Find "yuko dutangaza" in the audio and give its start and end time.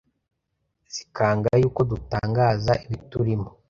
1.61-2.73